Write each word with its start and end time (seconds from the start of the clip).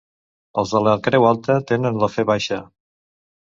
Els 0.61 0.73
de 0.77 0.81
la 0.87 0.93
Creu 1.09 1.27
Alta 1.33 1.59
tenen 1.73 2.01
la 2.05 2.11
fe 2.17 2.27
baixa. 2.33 2.61